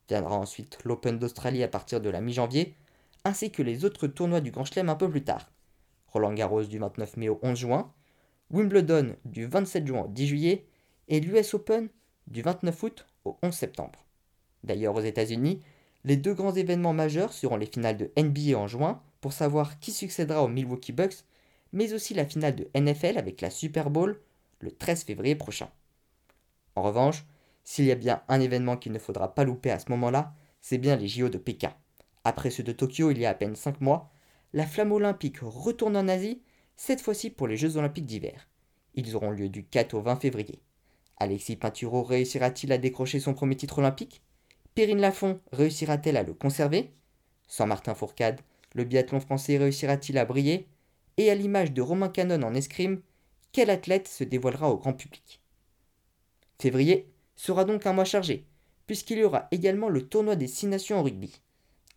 Viendra 0.09 0.37
ensuite 0.37 0.78
l'Open 0.85 1.19
d'Australie 1.19 1.62
à 1.62 1.69
partir 1.69 2.00
de 2.00 2.11
la 2.11 2.21
mi-janvier, 2.21 2.75
ainsi 3.25 3.52
que 3.52 3.62
les 3.62 3.85
autres 3.85 4.07
tournois 4.07 4.40
du 4.40 4.50
Grand 4.50 4.64
Chelem 4.64 4.88
un 4.88 4.97
peu 4.97 5.09
plus 5.09 5.23
tard. 5.23 5.50
Roland 6.09 6.33
Garros 6.33 6.64
du 6.64 6.78
29 6.78 7.16
mai 7.19 7.28
au 7.28 7.38
11 7.42 7.57
juin, 7.57 7.92
Wimbledon 8.50 9.14
du 9.25 9.47
27 9.47 9.87
juin 9.87 10.02
au 10.02 10.09
10 10.09 10.26
juillet 10.26 10.66
et 11.09 11.21
l'US 11.21 11.54
Open 11.54 11.88
du 12.26 12.42
29 12.42 12.83
août 12.83 13.07
au 13.25 13.38
11 13.42 13.54
septembre. 13.54 14.04
D'ailleurs 14.64 14.97
aux 14.97 15.02
États-Unis, 15.02 15.61
les 16.04 16.16
deux 16.16 16.35
grands 16.35 16.54
événements 16.54 16.95
majeurs 16.95 17.33
seront 17.33 17.57
les 17.57 17.66
finales 17.66 17.97
de 17.97 18.11
NBA 18.16 18.59
en 18.59 18.66
juin 18.66 19.02
pour 19.21 19.33
savoir 19.33 19.78
qui 19.80 19.92
succédera 19.92 20.42
aux 20.42 20.49
Milwaukee 20.49 20.92
Bucks, 20.92 21.25
mais 21.73 21.92
aussi 21.92 22.14
la 22.14 22.25
finale 22.25 22.57
de 22.57 22.69
NFL 22.75 23.19
avec 23.19 23.40
la 23.42 23.50
Super 23.50 23.90
Bowl 23.90 24.19
le 24.61 24.73
13 24.73 25.04
février 25.04 25.37
prochain. 25.37 25.69
En 26.76 26.82
revanche, 26.82 27.24
s'il 27.64 27.84
y 27.84 27.92
a 27.92 27.96
bien 27.96 28.22
un 28.28 28.40
événement 28.40 28.76
qu'il 28.76 28.92
ne 28.92 28.98
faudra 28.98 29.34
pas 29.34 29.44
louper 29.44 29.70
à 29.70 29.78
ce 29.78 29.90
moment-là, 29.90 30.34
c'est 30.60 30.78
bien 30.78 30.96
les 30.96 31.08
JO 31.08 31.28
de 31.28 31.38
Pékin. 31.38 31.74
Après 32.24 32.50
ceux 32.50 32.62
de 32.62 32.72
Tokyo 32.72 33.10
il 33.10 33.18
y 33.18 33.26
a 33.26 33.30
à 33.30 33.34
peine 33.34 33.56
5 33.56 33.80
mois, 33.80 34.10
la 34.52 34.66
flamme 34.66 34.92
olympique 34.92 35.38
retourne 35.40 35.96
en 35.96 36.08
Asie, 36.08 36.42
cette 36.76 37.00
fois-ci 37.00 37.30
pour 37.30 37.46
les 37.46 37.56
Jeux 37.56 37.76
olympiques 37.76 38.06
d'hiver. 38.06 38.48
Ils 38.94 39.14
auront 39.14 39.30
lieu 39.30 39.48
du 39.48 39.64
4 39.64 39.94
au 39.94 40.00
20 40.00 40.16
février. 40.16 40.60
Alexis 41.18 41.56
Pinturo 41.56 42.02
réussira-t-il 42.02 42.72
à 42.72 42.78
décrocher 42.78 43.20
son 43.20 43.34
premier 43.34 43.56
titre 43.56 43.78
olympique? 43.78 44.22
Perrine 44.74 45.00
Lafont 45.00 45.40
réussira-t-elle 45.52 46.16
à 46.16 46.22
le 46.22 46.34
conserver? 46.34 46.92
Sans 47.46 47.66
Martin 47.66 47.94
Fourcade, 47.94 48.40
le 48.74 48.84
biathlon 48.84 49.20
français 49.20 49.58
réussira-t-il 49.58 50.18
à 50.18 50.24
briller? 50.24 50.66
Et 51.16 51.30
à 51.30 51.34
l'image 51.34 51.72
de 51.72 51.82
Romain 51.82 52.08
Canon 52.08 52.42
en 52.42 52.54
escrime, 52.54 53.02
quel 53.52 53.68
athlète 53.68 54.08
se 54.08 54.24
dévoilera 54.24 54.70
au 54.70 54.78
grand 54.78 54.94
public? 54.94 55.39
Février 56.60 57.10
sera 57.36 57.64
donc 57.64 57.86
un 57.86 57.94
mois 57.94 58.04
chargé, 58.04 58.44
puisqu'il 58.86 59.16
y 59.16 59.24
aura 59.24 59.48
également 59.50 59.88
le 59.88 60.06
tournoi 60.06 60.36
des 60.36 60.46
Six 60.46 60.66
Nations 60.66 60.98
en 60.98 61.02
rugby. 61.02 61.40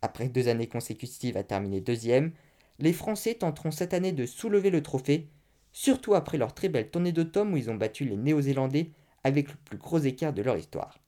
Après 0.00 0.28
deux 0.28 0.48
années 0.48 0.68
consécutives 0.68 1.36
à 1.36 1.42
terminer 1.42 1.82
deuxième, 1.82 2.32
les 2.78 2.94
Français 2.94 3.34
tenteront 3.34 3.70
cette 3.70 3.92
année 3.92 4.12
de 4.12 4.24
soulever 4.24 4.70
le 4.70 4.82
trophée, 4.82 5.28
surtout 5.72 6.14
après 6.14 6.38
leur 6.38 6.54
très 6.54 6.70
belle 6.70 6.88
tournée 6.88 7.12
d'automne 7.12 7.52
où 7.52 7.58
ils 7.58 7.70
ont 7.70 7.74
battu 7.74 8.06
les 8.06 8.16
Néo-Zélandais 8.16 8.90
avec 9.22 9.50
le 9.50 9.56
plus 9.66 9.76
gros 9.76 9.98
écart 9.98 10.32
de 10.32 10.40
leur 10.40 10.56
histoire. 10.56 10.98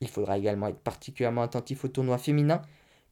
Il 0.00 0.08
faudra 0.08 0.38
également 0.38 0.68
être 0.68 0.78
particulièrement 0.78 1.42
attentif 1.42 1.84
au 1.84 1.88
tournoi 1.88 2.16
féminin, 2.16 2.62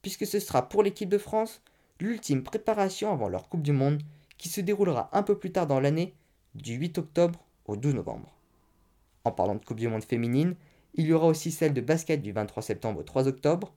puisque 0.01 0.25
ce 0.25 0.39
sera 0.39 0.69
pour 0.69 0.81
l'équipe 0.81 1.09
de 1.09 1.17
France 1.17 1.61
l'ultime 1.99 2.43
préparation 2.43 3.11
avant 3.11 3.27
leur 3.27 3.49
Coupe 3.49 3.63
du 3.63 3.73
Monde, 3.73 4.01
qui 4.37 4.47
se 4.47 4.61
déroulera 4.61 5.09
un 5.11 5.23
peu 5.23 5.37
plus 5.37 5.51
tard 5.51 5.67
dans 5.67 5.81
l'année, 5.81 6.13
du 6.55 6.75
8 6.75 6.99
octobre 6.99 7.43
au 7.65 7.75
12 7.75 7.95
novembre. 7.95 8.38
En 9.25 9.31
parlant 9.31 9.55
de 9.55 9.63
Coupe 9.63 9.79
du 9.79 9.87
Monde 9.87 10.03
féminine, 10.03 10.55
il 10.93 11.05
y 11.05 11.13
aura 11.13 11.27
aussi 11.27 11.51
celle 11.51 11.73
de 11.73 11.81
basket 11.81 12.21
du 12.21 12.31
23 12.31 12.63
septembre 12.63 12.99
au 12.99 13.03
3 13.03 13.27
octobre. 13.27 13.73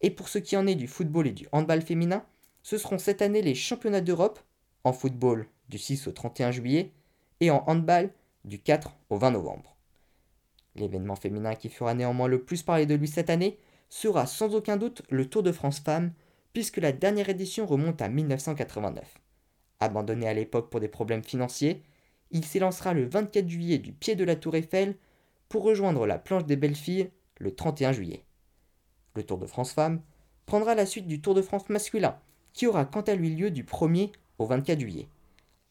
Et 0.00 0.10
pour 0.10 0.28
ce 0.28 0.38
qui 0.38 0.56
en 0.56 0.66
est 0.66 0.74
du 0.74 0.88
football 0.88 1.26
et 1.26 1.32
du 1.32 1.46
handball 1.52 1.82
féminin, 1.82 2.24
ce 2.62 2.78
seront 2.78 2.98
cette 2.98 3.22
année 3.22 3.42
les 3.42 3.54
championnats 3.54 4.00
d'Europe, 4.00 4.40
en 4.84 4.92
football 4.92 5.46
du 5.68 5.78
6 5.78 6.08
au 6.08 6.12
31 6.12 6.50
juillet 6.50 6.92
et 7.40 7.50
en 7.50 7.64
handball 7.66 8.10
du 8.44 8.58
4 8.58 8.96
au 9.10 9.16
20 9.16 9.32
novembre. 9.32 9.76
L'événement 10.74 11.16
féminin 11.16 11.54
qui 11.54 11.68
fera 11.68 11.94
néanmoins 11.94 12.28
le 12.28 12.42
plus 12.42 12.62
parler 12.62 12.86
de 12.86 12.94
lui 12.94 13.08
cette 13.08 13.30
année 13.30 13.58
sera 13.88 14.26
sans 14.26 14.54
aucun 14.54 14.76
doute 14.76 15.02
le 15.10 15.28
Tour 15.28 15.42
de 15.42 15.52
France 15.52 15.80
Femmes, 15.80 16.12
puisque 16.52 16.78
la 16.78 16.92
dernière 16.92 17.28
édition 17.28 17.66
remonte 17.66 18.00
à 18.00 18.08
1989. 18.08 19.04
Abandonné 19.80 20.28
à 20.28 20.34
l'époque 20.34 20.70
pour 20.70 20.80
des 20.80 20.88
problèmes 20.88 21.24
financiers, 21.24 21.82
il 22.32 22.44
s'élancera 22.44 22.94
le 22.94 23.06
24 23.06 23.48
juillet 23.48 23.78
du 23.78 23.92
pied 23.92 24.16
de 24.16 24.24
la 24.24 24.36
tour 24.36 24.56
Eiffel 24.56 24.96
pour 25.48 25.62
rejoindre 25.62 26.06
la 26.06 26.18
planche 26.18 26.46
des 26.46 26.56
belles 26.56 26.74
filles 26.74 27.10
le 27.38 27.54
31 27.54 27.92
juillet. 27.92 28.24
Le 29.14 29.22
Tour 29.22 29.38
de 29.38 29.46
France 29.46 29.72
Femmes 29.72 30.00
prendra 30.46 30.74
la 30.74 30.86
suite 30.86 31.06
du 31.06 31.20
Tour 31.20 31.34
de 31.34 31.42
France 31.42 31.68
masculin, 31.68 32.18
qui 32.54 32.66
aura 32.66 32.86
quant 32.86 33.02
à 33.02 33.14
lui 33.14 33.34
lieu 33.34 33.50
du 33.50 33.64
1er 33.64 34.12
au 34.38 34.46
24 34.46 34.80
juillet. 34.80 35.08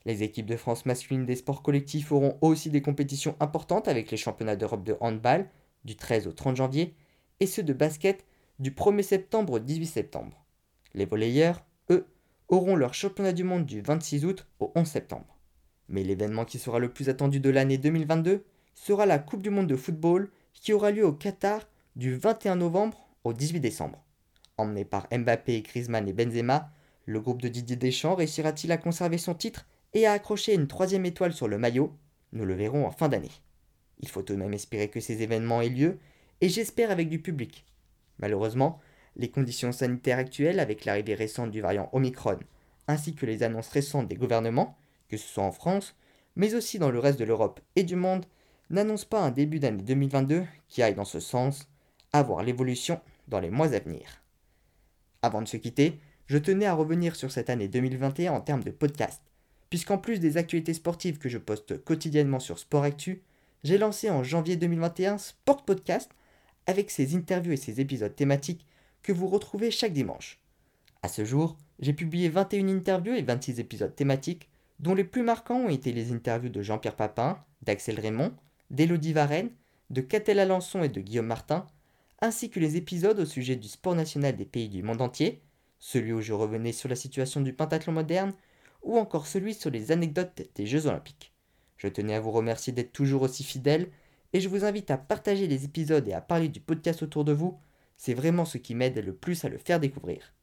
Les 0.06 0.24
équipes 0.24 0.46
de 0.46 0.56
France 0.56 0.86
masculines 0.86 1.26
des 1.26 1.36
sports 1.36 1.64
collectifs 1.64 2.12
auront 2.12 2.38
aussi 2.42 2.70
des 2.70 2.82
compétitions 2.82 3.36
importantes 3.40 3.88
avec 3.88 4.12
les 4.12 4.18
championnats 4.18 4.56
d'Europe 4.56 4.84
de 4.84 4.98
handball 5.00 5.50
du 5.84 5.96
13 5.96 6.28
au 6.28 6.32
30 6.32 6.56
janvier 6.56 6.96
et 7.40 7.48
ceux 7.48 7.64
de 7.64 7.74
basket 7.74 8.26
du 8.60 8.72
1er 8.72 9.02
septembre 9.02 9.54
au 9.54 9.60
18 9.60 9.86
septembre. 9.88 10.46
Les 10.94 11.06
volleyeurs, 11.06 11.64
eux, 11.90 12.06
auront 12.48 12.76
leur 12.76 12.94
championnat 12.94 13.34
du 13.34 13.44
monde 13.44 13.66
du 13.66 13.82
26 13.82 14.26
août 14.26 14.48
au 14.60 14.72
11 14.76 14.88
septembre. 14.88 15.41
Mais 15.90 16.04
l'événement 16.04 16.46
qui 16.46 16.60
sera 16.60 16.80
le 16.80 16.92
plus 16.92 17.10
attendu 17.10 17.40
de 17.40 17.50
l'année 17.50 17.78
2022 17.78 18.44
sera 18.74 19.06
la 19.06 19.20
Coupe 19.20 19.42
du 19.42 19.50
Monde 19.50 19.68
de 19.68 19.76
football 19.76 20.32
qui 20.54 20.74
aura 20.74 20.92
lieu 20.92 21.06
au 21.06 21.14
Qatar 21.14 21.68
du 21.96 22.16
21 22.16 22.56
novembre 22.56 23.10
au 23.24 23.34
18 23.34 23.60
décembre. 23.60 24.04
Emmené 24.58 24.86
par 24.86 25.08
Mbappé, 25.12 25.62
Griezmann 25.62 26.08
et 26.08 26.14
Benzema, 26.14 26.72
le 27.06 27.20
groupe 27.20 27.42
de 27.42 27.48
Didier 27.48 27.76
Deschamps 27.76 28.16
réussira-t-il 28.16 28.72
à 28.72 28.78
conserver 28.78 29.18
son 29.18 29.34
titre 29.34 29.66
et 29.94 30.06
à 30.06 30.14
accrocher 30.14 30.54
une 30.54 30.68
troisième 30.68 31.06
étoile 31.06 31.34
sur 31.34 31.48
le 31.48 31.58
maillot? 31.58 31.92
Nous 32.32 32.46
le 32.46 32.54
verrons 32.54 32.86
en 32.86 32.92
fin 32.92 33.10
d'année. 33.10 33.32
Il 34.00 34.08
faut 34.08 34.22
tout 34.22 34.34
de 34.34 34.40
même 34.40 34.54
espérer 34.54 34.90
que 34.90 35.00
ces 35.00 35.22
événements 35.22 35.62
aient 35.62 35.70
lieu, 35.70 36.00
et 36.42 36.50
j'espère 36.50 36.92
avec 36.92 37.10
du 37.10 37.20
public. 37.20 37.66
Malheureusement, 38.20 38.80
les 39.16 39.30
conditions 39.30 39.72
sanitaires 39.72 40.18
actuelles 40.18 40.60
avec 40.60 40.86
l'arrivée 40.86 41.16
récente 41.16 41.52
du 41.52 41.62
variant 41.62 41.90
Omicron, 41.92 42.40
ainsi 42.88 43.14
que 43.14 43.26
les 43.26 43.44
annonces 43.44 43.70
récentes 43.70 44.08
des 44.08 44.16
gouvernements, 44.16 44.78
que 45.12 45.18
ce 45.18 45.28
soit 45.28 45.44
en 45.44 45.52
France, 45.52 45.94
mais 46.38 46.56
aussi 46.56 46.80
dans 46.80 46.90
le 46.90 47.00
reste 47.00 47.20
de 47.20 47.26
l'Europe 47.26 47.60
et 47.76 47.84
du 47.84 47.98
monde, 47.98 48.26
n'annonce 48.70 49.04
pas 49.04 49.22
un 49.22 49.32
début 49.32 49.60
d'année 49.60 49.84
2022 49.84 50.46
qui 50.70 50.82
aille 50.82 50.96
dans 50.96 51.06
ce 51.06 51.20
sens, 51.20 51.68
à 52.14 52.24
voir 52.24 52.44
l'évolution 52.44 53.02
dans 53.28 53.42
les 53.42 53.50
mois 53.50 53.74
à 53.74 53.80
venir. 53.80 54.24
Avant 55.22 55.42
de 55.42 55.48
se 55.48 55.58
quitter, 55.58 56.00
je 56.28 56.38
tenais 56.38 56.66
à 56.66 56.74
revenir 56.74 57.18
sur 57.18 57.30
cette 57.30 57.50
année 57.50 57.68
2021 57.68 58.32
en 58.32 58.40
termes 58.40 58.64
de 58.64 58.72
podcast, 58.72 59.22
puisqu'en 59.70 59.98
plus 59.98 60.22
des 60.22 60.38
actualités 60.38 60.74
sportives 60.74 61.18
que 61.18 61.28
je 61.28 61.38
poste 61.38 61.84
quotidiennement 61.84 62.40
sur 62.40 62.58
Sport 62.58 62.84
Actu, 62.84 63.22
j'ai 63.66 63.78
lancé 63.78 64.10
en 64.10 64.24
janvier 64.24 64.56
2021 64.56 65.18
Sport 65.18 65.66
Podcast 65.66 66.10
avec 66.68 66.90
ses 66.90 67.16
interviews 67.16 67.52
et 67.52 67.58
ses 67.58 67.82
épisodes 67.82 68.16
thématiques 68.16 68.66
que 69.04 69.12
vous 69.12 69.28
retrouvez 69.28 69.72
chaque 69.72 69.94
dimanche. 69.94 70.40
À 71.04 71.10
ce 71.10 71.26
jour, 71.26 71.58
j'ai 71.80 71.94
publié 71.94 72.30
21 72.30 72.70
interviews 72.70 73.14
et 73.14 73.24
26 73.24 73.60
épisodes 73.60 73.96
thématiques, 73.96 74.51
dont 74.82 74.96
les 74.96 75.04
plus 75.04 75.24
marquants 75.24 75.62
ont 75.62 75.70
été 75.70 75.94
les 75.94 76.12
interviews 76.12 76.50
de 76.50 76.62
Jean-Pierre 76.62 76.96
Papin, 76.96 77.44
d'Axel 77.62 78.00
Raymond, 78.00 78.34
d'Élodie 78.72 79.14
Varenne, 79.14 79.52
de 79.92 80.02
Catel 80.02 80.40
Alençon 80.40 80.84
et 80.84 80.90
de 80.90 81.02
Guillaume 81.02 81.28
Martin, 81.28 81.68
ainsi 82.20 82.50
que 82.50 82.60
les 82.60 82.78
épisodes 82.78 83.20
au 83.20 83.26
sujet 83.26 83.56
du 83.56 83.68
sport 83.68 83.96
national 83.96 84.36
des 84.36 84.46
pays 84.46 84.70
du 84.70 84.82
monde 84.82 85.02
entier, 85.02 85.42
celui 85.80 86.14
où 86.14 86.22
je 86.22 86.34
revenais 86.34 86.72
sur 86.72 86.90
la 86.90 86.96
situation 86.96 87.42
du 87.42 87.54
pentathlon 87.54 87.94
moderne, 87.94 88.34
ou 88.82 88.98
encore 88.98 89.28
celui 89.28 89.54
sur 89.54 89.70
les 89.70 89.92
anecdotes 89.92 90.42
des 90.56 90.66
Jeux 90.66 90.88
olympiques. 90.88 91.32
Je 91.78 91.88
tenais 91.88 92.16
à 92.16 92.20
vous 92.20 92.32
remercier 92.32 92.74
d'être 92.74 92.92
toujours 92.92 93.22
aussi 93.22 93.44
fidèles, 93.44 93.90
et 94.34 94.40
je 94.40 94.50
vous 94.50 94.66
invite 94.66 94.90
à 94.90 94.98
partager 94.98 95.48
les 95.48 95.66
épisodes 95.66 96.08
et 96.08 96.14
à 96.14 96.22
parler 96.22 96.50
du 96.50 96.60
podcast 96.60 97.04
autour 97.04 97.24
de 97.24 97.34
vous, 97.34 97.60
c'est 97.98 98.14
vraiment 98.16 98.46
ce 98.46 98.58
qui 98.58 98.74
m'aide 98.74 98.98
le 98.98 99.14
plus 99.14 99.46
à 99.46 99.50
le 99.50 99.58
faire 99.60 99.80
découvrir. 99.80 100.34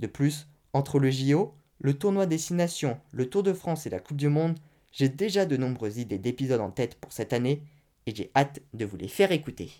De 0.00 0.08
plus, 0.08 0.48
entre 0.72 0.98
le 0.98 1.10
JO, 1.10 1.54
le 1.78 1.94
tournoi 1.94 2.26
Destination, 2.26 2.98
le 3.12 3.28
Tour 3.28 3.42
de 3.42 3.52
France 3.52 3.86
et 3.86 3.90
la 3.90 4.00
Coupe 4.00 4.16
du 4.16 4.28
Monde, 4.28 4.58
j'ai 4.92 5.08
déjà 5.08 5.44
de 5.44 5.56
nombreuses 5.56 5.98
idées 5.98 6.18
d'épisodes 6.18 6.60
en 6.60 6.70
tête 6.70 6.94
pour 6.96 7.12
cette 7.12 7.32
année, 7.32 7.62
et 8.06 8.14
j'ai 8.14 8.30
hâte 8.34 8.60
de 8.72 8.84
vous 8.84 8.96
les 8.96 9.08
faire 9.08 9.32
écouter. 9.32 9.70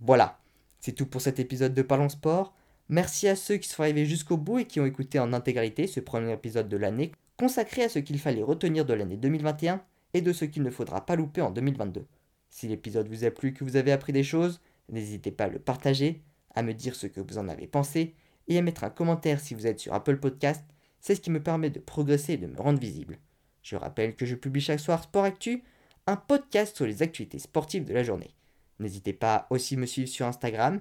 Voilà, 0.00 0.40
c'est 0.80 0.92
tout 0.92 1.06
pour 1.06 1.20
cet 1.20 1.38
épisode 1.38 1.74
de 1.74 1.82
Parlons 1.82 2.08
Sport. 2.08 2.54
Merci 2.88 3.28
à 3.28 3.36
ceux 3.36 3.58
qui 3.58 3.68
sont 3.68 3.82
arrivés 3.82 4.06
jusqu'au 4.06 4.36
bout 4.36 4.60
et 4.60 4.64
qui 4.64 4.80
ont 4.80 4.86
écouté 4.86 5.18
en 5.18 5.32
intégralité 5.32 5.86
ce 5.86 6.00
premier 6.00 6.32
épisode 6.32 6.68
de 6.68 6.76
l'année 6.76 7.12
consacré 7.36 7.84
à 7.84 7.88
ce 7.88 7.98
qu'il 7.98 8.18
fallait 8.18 8.42
retenir 8.42 8.84
de 8.84 8.94
l'année 8.94 9.16
2021 9.16 9.82
et 10.14 10.20
de 10.20 10.32
ce 10.32 10.44
qu'il 10.44 10.62
ne 10.62 10.70
faudra 10.70 11.06
pas 11.06 11.16
louper 11.16 11.40
en 11.40 11.50
2022. 11.50 12.04
Si 12.48 12.68
l'épisode 12.68 13.08
vous 13.08 13.24
a 13.24 13.30
plu, 13.30 13.52
que 13.52 13.64
vous 13.64 13.76
avez 13.76 13.92
appris 13.92 14.12
des 14.12 14.24
choses, 14.24 14.60
n'hésitez 14.88 15.30
pas 15.30 15.44
à 15.44 15.48
le 15.48 15.58
partager, 15.58 16.22
à 16.54 16.62
me 16.62 16.74
dire 16.74 16.94
ce 16.94 17.06
que 17.06 17.20
vous 17.20 17.38
en 17.38 17.48
avez 17.48 17.66
pensé 17.66 18.14
et 18.48 18.58
à 18.58 18.62
mettre 18.62 18.84
un 18.84 18.90
commentaire 18.90 19.40
si 19.40 19.54
vous 19.54 19.66
êtes 19.66 19.80
sur 19.80 19.94
Apple 19.94 20.18
Podcast, 20.18 20.64
c'est 21.00 21.14
ce 21.14 21.20
qui 21.20 21.30
me 21.30 21.42
permet 21.42 21.70
de 21.70 21.80
progresser 21.80 22.34
et 22.34 22.38
de 22.38 22.46
me 22.46 22.60
rendre 22.60 22.78
visible. 22.78 23.18
Je 23.62 23.76
rappelle 23.76 24.16
que 24.16 24.26
je 24.26 24.34
publie 24.34 24.60
chaque 24.60 24.80
soir 24.80 25.02
Sport 25.02 25.24
Actu, 25.24 25.62
un 26.06 26.16
podcast 26.16 26.76
sur 26.76 26.86
les 26.86 27.02
actualités 27.02 27.38
sportives 27.38 27.84
de 27.84 27.94
la 27.94 28.02
journée. 28.02 28.34
N'hésitez 28.78 29.12
pas 29.12 29.34
à 29.34 29.46
aussi 29.50 29.76
me 29.76 29.86
suivre 29.86 30.08
sur 30.08 30.26
Instagram, 30.26 30.80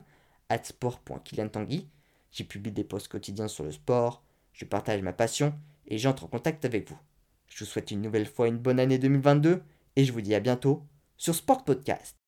sport.kiliantangui. 0.63 1.87
J'y 2.31 2.43
publie 2.43 2.71
des 2.71 2.83
posts 2.83 3.07
quotidiens 3.07 3.47
sur 3.47 3.63
le 3.63 3.71
sport, 3.71 4.23
je 4.53 4.65
partage 4.65 5.01
ma 5.01 5.13
passion 5.13 5.53
et 5.87 5.97
j'entre 5.97 6.25
en 6.25 6.27
contact 6.27 6.65
avec 6.65 6.89
vous. 6.89 6.99
Je 7.47 7.63
vous 7.63 7.69
souhaite 7.69 7.91
une 7.91 8.01
nouvelle 8.01 8.27
fois 8.27 8.47
une 8.47 8.57
bonne 8.57 8.79
année 8.79 8.99
2022 8.99 9.61
et 9.95 10.05
je 10.05 10.13
vous 10.13 10.21
dis 10.21 10.35
à 10.35 10.39
bientôt 10.39 10.83
sur 11.17 11.35
Sport 11.35 11.65
Podcast. 11.65 12.18